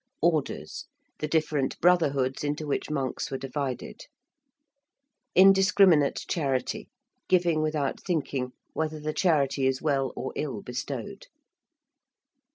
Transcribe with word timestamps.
~orders~: 0.23 0.87
the 1.19 1.27
different 1.27 1.79
brotherhoods 1.79 2.43
into 2.43 2.65
which 2.65 2.89
monks 2.89 3.29
were 3.29 3.37
divided. 3.37 4.01
~indiscriminate 5.35 6.25
charity~: 6.27 6.89
giving 7.27 7.61
without 7.61 7.99
thinking, 7.99 8.51
whether 8.73 8.99
the 8.99 9.13
charity 9.13 9.67
is 9.67 9.79
well 9.79 10.11
or 10.15 10.33
ill 10.35 10.63
bestowed. 10.63 11.27